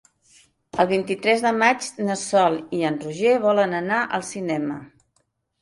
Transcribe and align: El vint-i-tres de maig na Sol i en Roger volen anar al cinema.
El 0.83 0.87
vint-i-tres 0.91 1.43
de 1.47 1.51
maig 1.57 1.89
na 2.07 2.17
Sol 2.21 2.57
i 2.79 2.81
en 2.91 2.99
Roger 3.05 3.37
volen 3.47 3.79
anar 3.83 4.01
al 4.19 4.29
cinema. 4.31 4.81